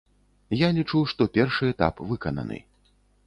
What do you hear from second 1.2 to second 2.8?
першы этап выкананы.